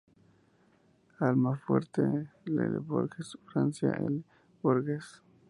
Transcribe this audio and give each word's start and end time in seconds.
Almafuerte, 1.19 2.31
J. 2.47 2.63
L. 2.67 2.79
Borges, 2.79 3.37
Francia, 3.45 3.89
J. 3.91 4.07
L. 4.07 4.23
Borges, 4.63 5.21
Av. 5.23 5.29